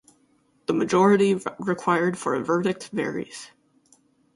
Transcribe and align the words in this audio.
The 0.65 0.73
majority 0.73 1.39
required 1.59 2.17
for 2.17 2.33
a 2.33 2.43
verdict 2.43 2.89
varies. 2.91 3.51